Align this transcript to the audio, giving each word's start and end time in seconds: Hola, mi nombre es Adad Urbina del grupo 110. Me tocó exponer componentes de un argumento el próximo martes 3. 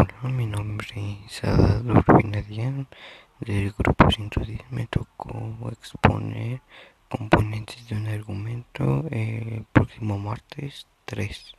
Hola, 0.00 0.28
mi 0.32 0.46
nombre 0.46 1.18
es 1.26 1.42
Adad 1.42 1.84
Urbina 1.84 2.40
del 3.40 3.72
grupo 3.72 4.08
110. 4.08 4.70
Me 4.70 4.86
tocó 4.86 5.56
exponer 5.72 6.60
componentes 7.08 7.88
de 7.88 7.96
un 7.96 8.06
argumento 8.06 9.04
el 9.10 9.64
próximo 9.72 10.16
martes 10.16 10.86
3. 11.04 11.57